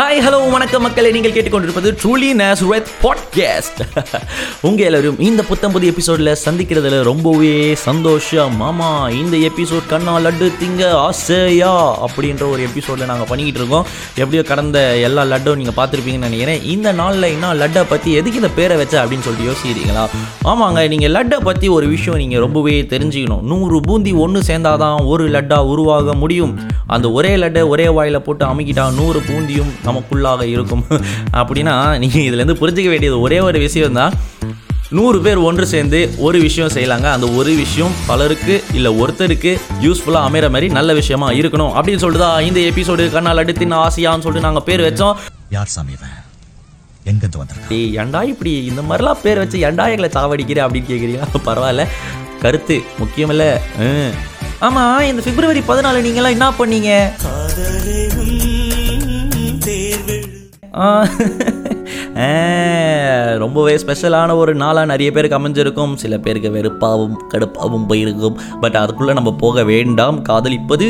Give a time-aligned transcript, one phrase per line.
[0.00, 1.10] Hi hello வணக்கம் மக்களை.
[1.12, 3.80] நீங்கள் கேட்டுக்கொண்டிருப்பது ட்ரூலி நேசுரத் பாட்காஸ்ட்
[4.60, 8.56] உங்கள் எல்லோரும் இந்த புத்தம் புது எபிசோடில் சந்திக்கிறதுல ரொம்பவே சந்தோஷம்.
[8.56, 11.98] மாமா இந்த எபிசோட் கண்ணா லட்டு திங்க ஆசையா?
[12.06, 13.84] அப்படின்ற ஒரு எபிசோடில் நாங்கள் பண்ணிக்கிட்டு இருக்கோம்.
[14.14, 16.62] எப்படியோ கடந்த எல்லா லட்டும் நீங்கள் பார்த்துருப்பீங்கன்னு நினைக்கிறேன்.
[16.62, 20.06] இந்த நாளில் என்ன லட்டை பற்றி எதுக்கு இந்த பேரை வச்ச அப்படின்னு சொல்லிட்டு யோசிக்கிறீங்களா?
[20.44, 23.40] ஆமாங்க நீங்கள் லட்டை பற்றி ஒரு விஷயம் நீங்கள் ரொம்பவே தெரிஞ்சுக்கணும்.
[23.40, 26.56] நூறு பூந்தி ஒன்று சேர்ந்தாதான் ஒரு லட்டா உருவாக முடியும்.
[26.86, 30.84] அந்த ஒரே லட்டை ஒரே வாயில் போட்டு அமுக்கிட்டா நூறு பூந்தியும் நமக்குள்ளாக இருக்கும்.
[31.32, 34.14] அப்படின்னா நீங்கள் இதுலேருந்து புரிஞ்சிக்க வேண்டியது ஒரே ஒரு விஷயம் தான்
[34.98, 37.08] நூறு பேர் ஒன்று சேர்ந்து ஒரு விஷயம் செய்யலாங்க.
[37.16, 39.52] அந்த ஒரு விஷயம் பலருக்கு இல்லை ஒருத்தருக்கு
[39.84, 41.74] யூஸ்ஃபுல்லாக அமைகிற மாதிரி நல்ல விஷயமா இருக்கணும்.
[41.76, 45.14] அப்படின்னு சொல்லிட்டு தான் இந்த எபிசோடு கண்ணால் அடுத்தின் ஆசையான்னு சொல்லிட்டு நாங்கள் பேர் வச்சோம்.
[45.50, 45.94] யார் சாமி
[47.10, 47.84] எங்கிருந்து வந்திருக்கான்?
[48.00, 51.86] ஏன்டா இப்படி இந்த மாதிரிலாம் பேர் வச்சு ஏன்டா எங்களை சாவடிக்கிற அப்படின்னு கேட்குறீங்களா பரவாயில்ல.
[52.42, 53.44] கருத்து முக்கியமில்ல.
[53.86, 54.12] ம்.
[54.66, 56.90] ஆமா இந்த பிப்ரவரி பதினாலு நீங்களாம் என்ன பண்ணீங்க?
[63.42, 65.94] ரொம்பவே ஸ்பெஷலான ஒரு நாளாக நிறைய பேருக்கு அமைஞ்சிருக்கும்.
[66.02, 68.36] சில பேருக்கு வெறுப்பாகவும் கடுப்பாகவும் போயிருக்கும்.
[68.60, 70.18] பட் அதுக்குள்ளே நம்ம போக வேண்டாம்.
[70.28, 70.88] காதலிப்பது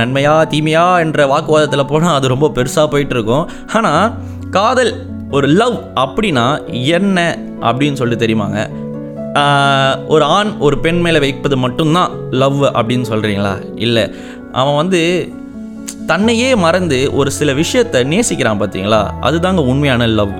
[0.00, 3.46] நன்மையா தீமையா என்ற வாக்குவாதத்தில் போனால் அது ரொம்ப பெருசாக போயிட்டு இருக்கும்
[3.78, 4.12] ஆனால்
[4.58, 4.92] காதல்
[5.36, 6.46] ஒரு லவ் அப்படின்னா
[6.96, 7.18] என்ன
[7.68, 8.60] அப்படின்னு சொல்லிட்டு தெரியுமாங்க?
[10.14, 13.54] ஒரு ஆண் ஒரு பெண் மேலே வைப்பது மட்டும்தான் லவ் அப்படின்னு சொல்கிறீங்களா
[13.86, 14.04] இல்லை.
[14.52, 15.02] அவன் வந்து
[16.06, 20.34] தன்னையே மறந்து ஒரு சில விஷயத்தை நேசிக்கிறான் பார்த்தீங்களா அதுதாங்க உண்மையான லவ்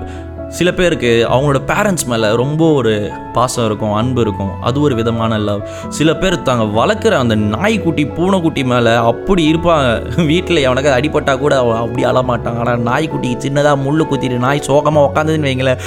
[0.55, 2.91] சில பேருக்கு அவங்களோட பேரண்ட்ஸ் மேலே ரொம்ப ஒரு
[3.35, 4.51] பாசம் இருக்கும் அன்பு இருக்கும்.
[4.67, 5.61] அது ஒரு விதமான லவ்
[5.97, 9.87] சில பேர் தாங்க வளர்க்குற அந்த நாய்க்குட்டி பூனைக்குட்டி மேலே அப்படி இருப்பாங்க.
[10.31, 12.59] வீட்டில் எவனுக்கு அடிப்பட்டால் கூட அவன் அப்படி அழமாட்டான்.
[12.61, 15.81] ஆனால் நாய்க்குட்டி சின்னதாக முள்ளு குத்திட்டு நாய் சோகமாக உட்காந்துன்னு வைங்களேன்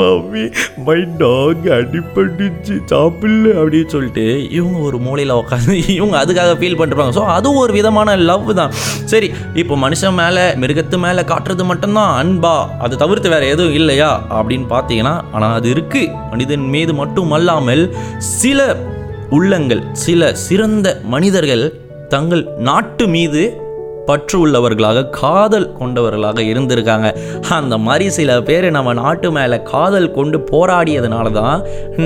[0.00, 0.44] மம்மி
[0.88, 1.66] மை டாக்
[2.92, 3.46] சாப்பிடல.
[3.60, 4.26] அப்படின்னு சொல்லிட்டு
[4.58, 7.16] இவங்க ஒரு மூலையில் உட்காந்து இவங்க அதுக்காக ஃபீல் பண்ணிருப்பாங்க.
[7.18, 8.72] ஸோ அதுவும் ஒரு விதமான லவ் தான்.
[9.14, 9.30] சரி
[9.62, 12.54] இப்போ மனுஷன் மேலே மிருகத்து மேலே காட்டுறது மட்டும்தான் அன்பா?
[12.84, 13.85] அதை தவிர்த்து வேறு எதுவும் இல்லை.
[13.86, 16.04] இல்லையா அப்படின்னு பார்த்தீங்கன்னா ஆனால் அது இருக்கு.
[16.30, 17.84] மனிதன் மீது மட்டுமல்லாமல்
[18.38, 18.60] சில
[19.36, 21.64] உள்ளங்கள் சில சிறந்த மனிதர்கள்
[22.14, 23.44] தங்கள் நாட்டு மீது
[24.08, 27.08] பற்று உள்ளவர்களாக காதல் கொண்டவர்களாக இருந்திருக்காங்க.
[27.56, 31.64] அந்த மாதிரி சில பேர் நம்ம நாட்டு மேலே காதல் கொண்டு போராடியதுனால தான்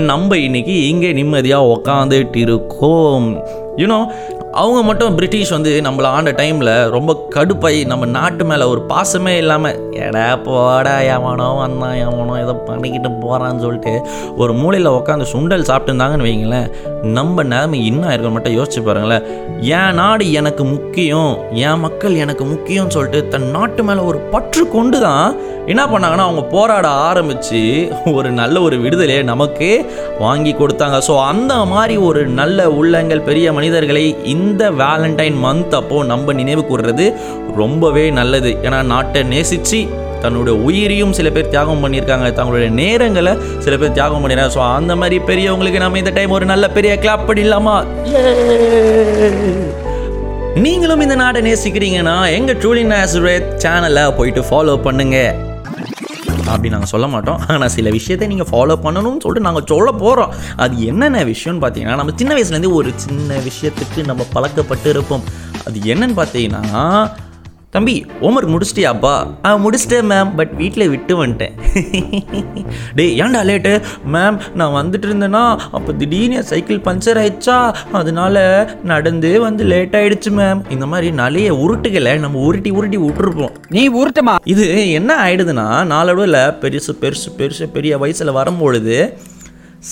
[0.09, 3.27] நம்ம இன்னைக்கு இங்கே நிம்மதியாக உக்காந்துட்டு இருக்கோம்.
[3.81, 3.99] யூனோ
[4.53, 9.91] அவங்க மட்டும் பிரிட்டிஷ் வந்து நம்மளை ஆண்ட டைமில் ரொம்ப கடுப்பாய் நம்ம நாட்டு மேலே ஒரு பாசமே இல்லாமல்
[9.91, 14.07] எடா போடா எவனோ வந்தான் எவனோ ஏதோ பண்ணிக்கிட்டு போகிறான்னு சொல்லிட்டு
[14.37, 19.23] ஒரு மூலையில் உட்காந்து சுண்டல் சாப்பிட்டுருந்தாங்கன்னு வைங்களேன் நம்ம நிலைமை இன்னும் இருக்க மட்டும் யோசிச்சு பாருங்களேன்.
[19.59, 24.99] என் நாடு எனக்கு முக்கியம் என் மக்கள் எனக்கு முக்கியம்னு சொல்லிட்டு தன் நாட்டு மேலே ஒரு பற்று கொண்டு
[24.99, 25.35] தான்
[25.65, 31.01] என்ன பண்ணாங்கன்னா அவங்க போராட ஆரம்பித்து ஒரு நல்ல ஒரு விடுதலையை நமக்கு வாங்கி கொடுத்தாங்க.
[31.07, 36.63] ஸோ அந்த மாதிரி ஒரு நல்ல உள்ளங்கள் பெரிய மனிதர்களை இந்த இந்த வேலண்டைன் மந்த் அப்போது நம்ம நினைவு
[36.69, 37.07] கூறுறது
[37.61, 38.53] ரொம்பவே நல்லது.
[38.67, 39.81] ஏன்னா நாட்டை நேசித்து
[40.23, 42.27] தன்னுடைய உயிரையும் சில பேர் தியாகம் பண்ணியிருக்காங்க.
[42.39, 43.33] தங்களுடைய நேரங்களை
[43.65, 47.27] சில பேர் தியாகம் பண்ணிடுறாங்க ஸோ அந்த மாதிரி பெரியவங்களுக்கு நம்ம இந்த டைம் ஒரு நல்ல பெரிய கிளாப்
[47.29, 47.75] பண்ணிடலாமா
[50.63, 55.31] நீங்களும் இந்த நாட்டை நேசிக்கிறீங்கன்னா எங்கள் ட்ரூலி நேசுரேத் சேனலை போயிட்டு ஃபாலோ பண்ணுங்கள்
[56.49, 57.39] அப்படி நாங்கள் சொல்ல மாட்டோம்.
[57.47, 62.13] ஆனால் சில விஷயத்தை நீங்கள் ஃபாலோ பண்ணணும்னு சொல்லிட்டு நாங்கள் சொல்ல போகிறோம் அது என்னென்ன விஷயம்னு பார்த்தீங்கன்னா நம்ம
[62.21, 65.25] சின்ன வயசுலேருந்து ஒரு சின்ன விஷயத்துக்கு நம்ம பழக்கப்பட்டு இருப்போம்.
[65.67, 66.85] அது என்னன்னு பார்த்தீங்கன்னா
[67.73, 69.13] தம்பி ஹோம்ஒர்க் முடிச்சிட்டியாப்பா
[69.45, 71.53] ஆ முடிச்சிட்டேன் மேம் பட் வீட்டில் விட்டு வந்துட்டேன்.
[72.95, 73.81] டேய் ஏன்டா லேட்டு
[74.13, 77.73] மேம் நான் வந்துட்டு இருந்தேன்னா அப்போ திடீர்னு சைக்கிள் பஞ்சர் ஆயிடுச்சா?
[77.91, 78.43] அதனால
[78.83, 83.53] நடந்தே வந்து லேட் ஆயிடுச்சு மேம் இந்த மாதிரி நிறைய உருட்டுகளை நம்ம உருட்டி உருட்டி விட்டுருப்போம்.
[83.69, 84.35] நீ உருட்டுமா?
[84.43, 89.17] இது என்ன ஆயிடுதுன்னா நாளடைவில் பெருசு பெருசு பெருசு பெரிய வயசில் வரும்பொழுது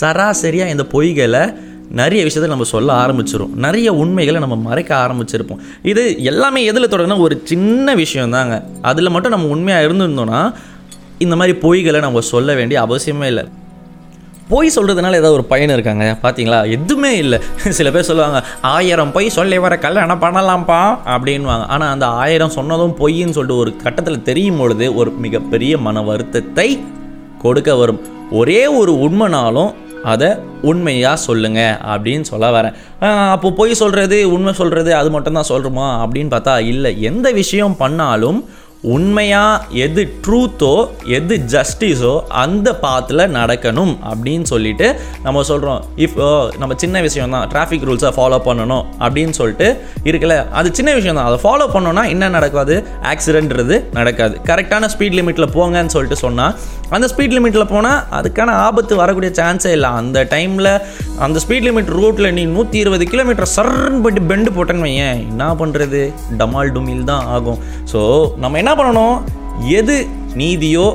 [0.01, 1.43] சராசரியாக இந்த பொய்களை
[1.99, 3.53] நிறைய விஷயத்தை நம்ம சொல்ல ஆரம்பிச்சிரும்.
[3.65, 5.61] நிறைய உண்மைகளை நம்ம மறைக்க ஆரம்பிச்சிருப்போம்.
[5.83, 10.41] இது எல்லாமே எதில் தொடங்கினா ஒரு சின்ன விஷயம் தாங்க அதில் மட்டும் நம்ம உண்மையாக இருந்திருந்தோன்னா
[11.25, 13.45] இந்த மாதிரி பொய்களை நம்ம சொல்ல வேண்டிய அவசியமே இல்லை.
[14.51, 17.39] பொய் சொல்கிறதுனால ஏதாவது ஒரு பயன் இருக்காங்க பார்த்தீங்களா எதுவுமே இல்லை.
[17.79, 18.39] சில பேர் சொல்லுவாங்க
[18.75, 20.79] ஆயிரம் பொய் சொல்லி வர கல்யாணம் பண்ணலாம்ப்பா
[21.15, 26.69] அப்படின்வாங்க ஆனால் அந்த ஆயிரம் சொன்னதும் பொய்ன்னு சொல்லிட்டு ஒரு கட்டத்தில் தெரியும் பொழுது ஒரு மிகப்பெரிய மன வருத்தத்தை
[27.43, 28.01] கொடுக்க வரும்.
[28.31, 29.69] ஒரே ஒரு உண்மைனாலும்
[30.03, 30.27] அதை
[30.61, 32.73] உண்மையாக சொல்லுங்க அப்படின்னு சொல்ல வரேன்.
[33.29, 37.01] அப்போ பொய் சொல்கிறது உண்மை சொல்கிறது அது மட்டும்தான் சொல்கிறோமா அப்படின்னு பார்த்தா இல்லை.
[37.01, 38.49] எந்த விஷயம் பண்ணாலும்
[38.83, 40.73] உண்மையாக எது ட்ரூத்தோ
[41.17, 42.11] எது ஜஸ்டிஸோ
[42.41, 44.87] அந்த பாத்தில் நடக்கணும் அப்படின்னு சொல்லிட்டு
[45.25, 46.15] நம்ம சொல்கிறோம் இஃப்
[46.61, 49.67] நம்ம சின்ன விஷயம் தான் டிராஃபிக் ரூல்ஸை ஃபாலோ பண்ணணும் அப்படின்னு சொல்லிட்டு
[50.09, 50.37] இருக்குல்ல.
[50.59, 52.77] அது சின்ன விஷயம் தான் அதை ஃபாலோ பண்ணோன்னா என்ன நடக்காது
[53.11, 54.37] ஆக்சிடென்ட்றது நடக்காது.
[54.49, 56.55] கரெக்டான ஸ்பீட் லிமிட்டில் போங்கன்னு சொல்லிட்டு சொன்னால்
[56.97, 59.89] அந்த ஸ்பீட் லிமிட்டில் போனால் அதுக்கான ஆபத்து வரக்கூடிய சான்ஸே இல்லை.
[59.99, 60.71] அந்த டைமில்
[61.25, 65.19] அந்த ஸ்பீட் லிமிட் ரூட்டில் நீ நூற்றி இருபது கிலோமீட்டர் சர்ன்னு போயிட்டு பெண்டு போட்டேன்னு வையேன்.
[65.31, 66.01] என்ன பண்ணுறது
[66.39, 67.61] டமால் டுமில் தான் ஆகும்.
[67.91, 67.99] ஸோ
[68.43, 69.21] நம்ம என்ன என்ன பண்ணணும்?
[69.77, 69.93] எது
[70.39, 70.87] நீதியோ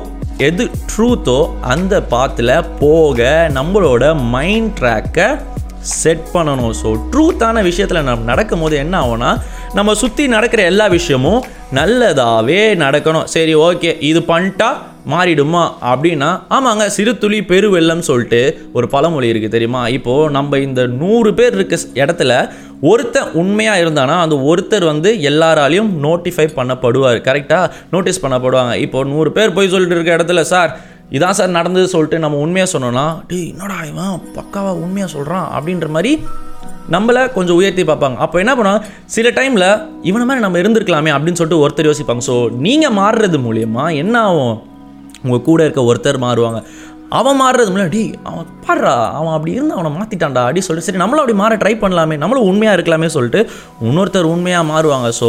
[0.49, 1.39] எது ட்ரூத்தோ
[1.73, 3.27] அந்த பாத்தில் போக
[3.57, 4.03] நம்மளோட
[4.35, 5.27] மைண்ட் ட்ராக்கை
[6.03, 6.73] செட் பண்ணணும்.
[6.83, 9.31] ஸோ ட்ரூத்தான விஷயத்தில் நம்ம நடக்கும் போது என்ன ஆகும்னா
[9.79, 11.45] நம்ம சுற்றி நடக்கிற எல்லா விஷயமும்
[11.79, 13.29] நல்லதாகவே நடக்கணும்.
[13.37, 14.71] சரி ஓகே இது பண்ணிட்டா
[15.13, 15.63] மாறிடுமா?
[15.93, 18.43] அப்படின்னா ஆமாங்க சிறு துளி பெருவெள்ளம் சொல்லிட்டு
[18.77, 19.83] ஒரு பழமொழி இருக்குது தெரியுமா?
[19.97, 22.33] இப்போது நம்ம இந்த நூறு பேர் இருக்க இடத்துல
[22.81, 27.21] ஒருத்தன் உண்மையாக இருந்தானா அந்த ஒருத்தர் வந்து எல்லாராலையும் நோட்டிஃபை பண்ணப்படுவார்.
[27.29, 28.75] கரெக்டாக நோட்டீஸ் பண்ணப்படுவாங்க.
[28.77, 30.73] இப்போ நூறு பேர் போய் சொல்லிட்டு இருக்க இடத்துல சார்
[31.11, 34.21] இதான் சார் நடந்தது சொல்லிட்டு நம்ம உண்மையாக சொன்னோன்னா டேய் என்னடா இவன்?
[34.37, 36.13] பக்காவாக உண்மையாக சொல்கிறான் அப்படின்ற மாதிரி
[36.95, 38.17] நம்மளை கொஞ்சம் உயர்த்தி பார்ப்பாங்க.
[38.17, 38.83] அப்போ என்ன பண்ணுவாங்க?
[39.05, 39.69] சில டைமில்
[40.03, 42.25] இவனை மாதிரி நம்ம இருந்திருக்கலாமே அப்படின்னு சொல்லிட்டு ஒருத்தர் யோசிப்பாங்க.
[42.31, 44.63] ஸோ நீங்கள் மாறுறது மூலியமாக என்ன ஆகும்?
[45.23, 46.63] உங்கள் கூட இருக்க ஒருத்தர் மாறுவாங்க.
[47.19, 51.37] அவன் மாறுறது முன்னாடி அவன் பாடுறா அவன் அப்படி இருந்து அவனை மாற்றிட்டான்டா அப்படி சொல்லிட்டு சரி நம்மளும் அப்படி
[51.41, 53.41] மாற ட்ரை பண்ணலாமே நம்மளும் உண்மையாக இருக்கலாமே சொல்லிட்டு
[53.89, 55.09] இன்னொருத்தர் உண்மையாக மாறுவாங்க.
[55.21, 55.29] ஸோ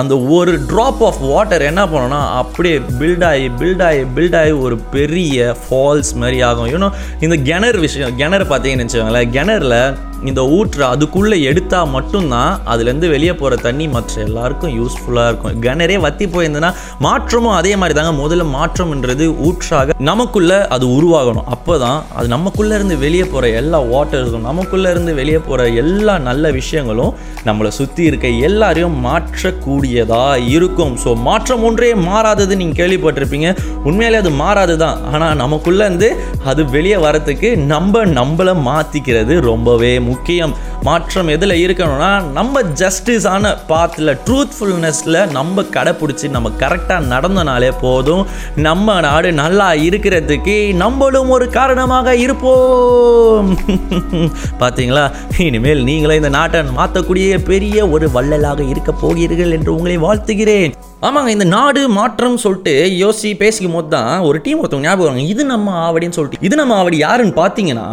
[0.00, 4.78] அந்த ஒரு ட்ராப் ஆஃப் வாட்டர் என்ன பண்ணோன்னா அப்படியே பில்ட் ஆகி பில்ட் ஆகி பில்ட் ஆகி ஒரு
[4.96, 6.70] பெரிய ஃபால்ஸ் மாதிரி ஆகும்.
[6.74, 6.90] யூனோ
[7.26, 9.78] இந்த கிணறு விஷயம் கிணறு பார்த்தீங்கன்னு வச்சுக்கோங்களேன் கிணறுல
[10.30, 15.58] இந்த ஊற்று அதுக்குள்ளே எடுத்தால் மட்டும்தான் அதுலேருந்து வெளியே போகிற தண்ணி மற்ற எல்லாருக்கும் யூஸ்ஃபுல்லாக இருக்கும்.
[15.64, 16.70] கிணறே வத்தி போயிருந்ததுன்னா
[17.06, 18.12] மாற்றமும் அதே மாதிரி தாங்க.
[18.22, 21.48] முதல்ல மாற்றம்ன்றது ஊற்றாக நமக்குள்ளே அது உருவாகணும்.
[21.56, 26.50] அப்போ தான் அது நமக்குள்ளே இருந்து வெளியே போகிற எல்லா வாட்டர்ஸும் நமக்குள்ளே இருந்து வெளியே போகிற எல்லா நல்ல
[26.58, 27.12] விஷயங்களும்
[27.48, 30.94] நம்மளை சுற்றி இருக்க எல்லாரையும் மாற்றக்கூடியதாக இருக்கும்.
[31.04, 33.50] ஸோ மாற்றம் ஒன்றே மாறாதது நீங்கள் கேள்விப்பட்டிருப்பீங்க.
[33.88, 36.10] உண்மையிலே அது மாறாது தான் ஆனால் நமக்குள்ளேருந்து
[36.50, 45.18] அது வெளியே வரத்துக்கு நம்ம நம்மளை மாற்றிக்கிறது ரொம்பவே முக்கியம் மாற்றம் எதில் இருக்கணும்னா நம்ம ஜஸ்டிஸான பாத்தில் ட்ரூத்ஃபுல்னஸில்
[45.30, 48.24] நம்ம கடைப்பிடிச்சி நம்ம கரெக்டாக நடந்தனாலே போதும்.
[48.56, 53.50] நம்ம நாடு நல்லா இருக்கிறதுக்கு நம்மளும் ஒரு காரணமாக இருப்போம்.
[54.60, 55.04] பார்த்தீங்களா
[55.38, 60.74] இனிமேல் நீங்களே இந்த நாட்டை மாற்றக்கூடிய பெரிய ஒரு வள்ளலாக இருக்க போகிறீர்கள் என்று உங்களை வாழ்த்துகிறேன்.
[61.04, 65.24] ஆமாங்க இந்த நாடு மாற்றம் சொல்லிட்டு யோசி பேசிக்கும் போது தான் ஒரு டீம் ஒருத்தவங்க ஞாபகம் வருவாங்க.
[65.32, 66.38] இது நம்ம ஆவடின்னு சொல்லிட்டு.
[66.46, 67.84] இது நம்ம ஆவடி யாருன்னு பார்த்தீங்கன்னா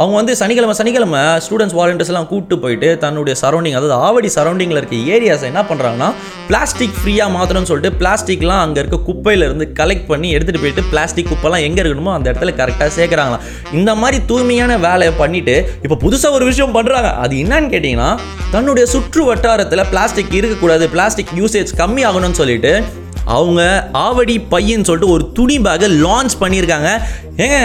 [0.00, 4.98] அவங்க வந்து சனிக்கிழமை சனிக்கிழமை ஸ்டூடெண்ட்ஸ் வாலண்டியர்ஸ் எல்லாம் கூப்பிட்டு போயிட்டு தன்னுடைய சரௌண்டிங் அதாவது ஆவடி சரௌண்டிங்கில் இருக்க
[5.14, 6.08] ஏரியாஸை என்ன பண்ணுறாங்கன்னா
[6.50, 11.82] பிளாஸ்டிக் ஃப்ரீயாக மாற்றணும்னு சொல்லிட்டு பிளாஸ்டிக்லாம் அங்கே இருக்க குப்பையிலேருந்து கலெக்ட் பண்ணி எடுத்துகிட்டு போயிட்டு பிளாஸ்டிக் குப்பைலாம் எங்கே
[11.84, 13.44] இருக்கணுமோ அந்த இடத்துல கரெக்டாக சேர்க்குறாங்களாம்.
[13.80, 15.56] இந்த மாதிரி தூய்மையான வேலையை பண்ணிட்டு
[15.86, 18.10] இப்போ புதுசாக ஒரு விஷயம் பண்ணுறாங்க அது என்னன்னு கேட்டிங்கன்னா
[18.54, 22.74] தன்னுடைய சுற்று வட்டாரத்தில் பிளாஸ்டிக் இருக்கக்கூடாது பிளாஸ்டிக் யூசேஜ் கம்மி ஆகணும்னு சொல்லிட்டு
[23.34, 23.62] அவங்க
[24.04, 26.88] ஆவடி பையன்னு சொல்லிட்டு ஒரு துணி பேக்கை லான்ச் பண்ணியிருக்காங்க.
[27.42, 27.58] ஏங்க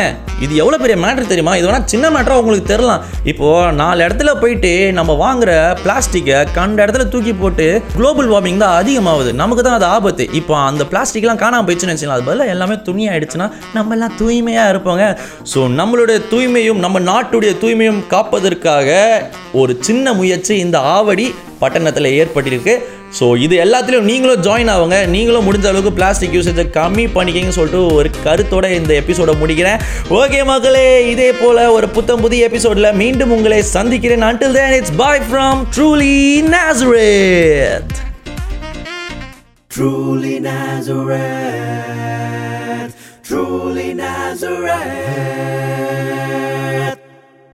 [0.43, 1.53] இது எவ்வளோ பெரிய மேட்ரு தெரியுமா?
[1.59, 3.01] இது வேணால் சின்ன மேட்டராக உங்களுக்கு தெரிலாம்
[3.31, 5.51] இப்போது நாலு இடத்துல போயிட்டு நம்ம வாங்குற
[5.83, 7.65] பிளாஸ்டிக்கை கண்ட இடத்துல தூக்கி போட்டு
[7.95, 9.31] குளோபல் வார்மிங் தான் அதிகமாகுது.
[9.41, 10.27] நமக்கு தான் அது ஆபத்து.
[10.39, 13.47] இப்போ அந்த பிளாஸ்டிக்லாம் காணாமல் போயிடுச்சுன்னு வச்சுக்கலாம் அது பதிலாக எல்லாமே துணியாயிடுச்சுன்னா
[13.77, 15.07] நம்ம எல்லாம் தூய்மையாக இருப்போங்க.
[15.53, 18.99] ஸோ நம்மளுடைய தூய்மையும் நம்ம நாட்டுடைய தூய்மையும் காப்பதற்காக
[19.61, 21.27] ஒரு சின்ன முயற்சி இந்த ஆவடி
[21.63, 22.73] பட்டணத்தில் ஏற்பட்டிருக்கு.
[23.17, 28.09] ஸோ இது எல்லாத்துலேயும் நீங்களும் ஜாயின் ஆகுங்க நீங்களும் முடிஞ்ச அளவுக்கு பிளாஸ்டிக் யூசேஜை கம்மி பண்ணிக்கிங்கன்னு சொல்லிட்டு ஒரு
[28.25, 29.79] கருத்தோட இந்த எபிசோடை முடிக்கிறேன்.
[30.19, 34.27] ஓகே மக்களே இதே போல் ஒரு புத்தம் புதிய எபிசோடில் மீண்டும் உங்களை சந்திக்கிறேன்.
[34.31, 36.17] Until then it's bye from truly
[36.55, 37.95] Nazareth
[39.79, 41.23] Truly Nazareth,
[43.27, 46.06] truly Nazareth.